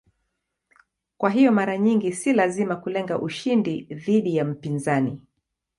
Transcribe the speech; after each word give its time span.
Kwa 1.17 1.29
hiyo 1.29 1.51
mara 1.51 1.77
nyingi 1.77 2.13
si 2.13 2.33
lazima 2.33 2.75
kulenga 2.75 3.19
ushindi 3.19 3.81
dhidi 3.91 4.35
ya 4.35 4.45
mpinzani. 4.45 5.21